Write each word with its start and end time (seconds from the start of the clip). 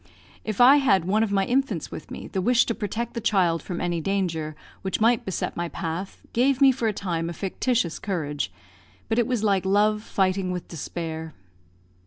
If 0.43 0.59
I 0.59 0.77
had 0.77 1.05
one 1.05 1.21
of 1.21 1.31
my 1.31 1.45
infants 1.45 1.91
with 1.91 2.09
me, 2.09 2.25
the 2.25 2.41
wish 2.41 2.65
to 2.65 2.73
protect 2.73 3.13
the 3.13 3.21
child 3.21 3.61
from 3.61 3.79
any 3.79 4.01
danger 4.01 4.55
which 4.81 4.99
might 4.99 5.25
beset 5.25 5.55
my 5.55 5.69
path 5.69 6.23
gave 6.33 6.59
me 6.59 6.71
for 6.71 6.87
a 6.87 6.91
time 6.91 7.29
a 7.29 7.33
fictitious 7.33 7.99
courage; 7.99 8.51
but 9.09 9.19
it 9.19 9.27
was 9.27 9.43
like 9.43 9.63
love 9.63 10.01
fighting 10.01 10.49
with 10.49 10.67
despair. 10.67 11.35